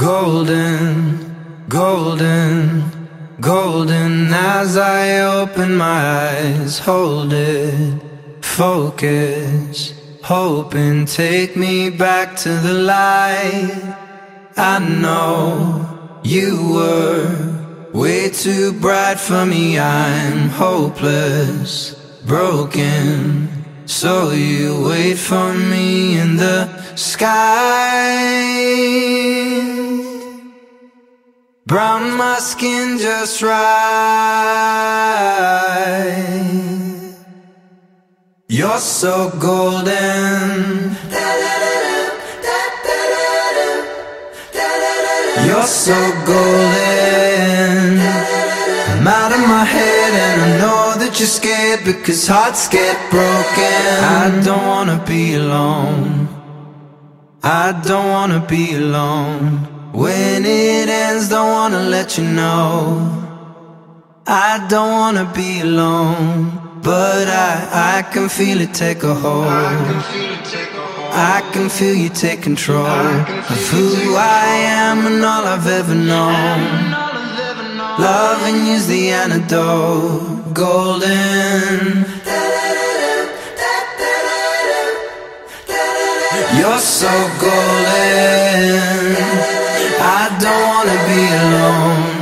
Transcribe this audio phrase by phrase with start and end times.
[0.00, 2.90] Golden, golden,
[3.38, 6.00] golden as I open my
[6.30, 6.78] eyes.
[6.78, 8.00] Hold it,
[8.40, 13.94] focus, hoping take me back to the light.
[14.56, 19.78] I know you were way too bright for me.
[19.78, 21.94] I'm hopeless,
[22.24, 23.50] broken.
[23.84, 28.19] So you wait for me in the sky.
[31.70, 33.54] Brown my skin just right.
[38.48, 40.96] You're so golden.
[45.46, 45.94] You're so
[46.26, 48.00] golden.
[48.90, 53.86] I'm out of my head and I know that you're scared because hearts get broken.
[54.18, 56.26] I don't wanna be alone.
[57.44, 59.79] I don't wanna be alone.
[59.92, 63.20] When it ends, don't wanna let you know.
[64.24, 69.46] I don't wanna be alone, but I, I can feel it take a hold.
[71.12, 74.46] I can feel you take control of who I
[74.80, 76.90] am and all I've ever known.
[77.98, 82.06] Loving you's the antidote, golden.
[86.56, 88.29] You're so golden.
[90.12, 92.20] I don't wanna be alone.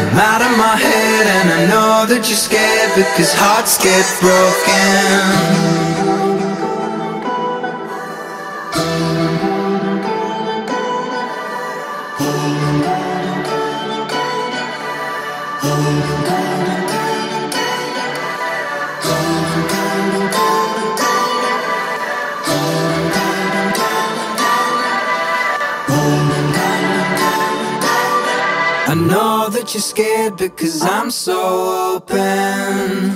[0.00, 5.53] I'm out of my head and I know that you're scared because hearts get broken.
[29.34, 31.38] know that you're scared because I'm so
[31.94, 33.14] open.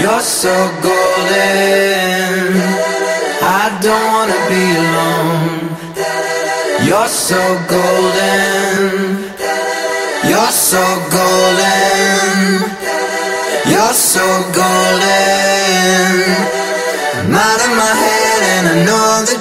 [0.00, 0.54] You're so
[0.86, 2.46] golden.
[3.62, 5.64] I don't wanna be alone.
[6.88, 7.40] You're so
[7.74, 8.92] golden.
[10.30, 10.84] You're so
[11.16, 12.46] golden.
[13.72, 14.24] You're so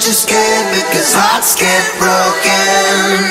[0.05, 3.24] just scared because hearts get broken.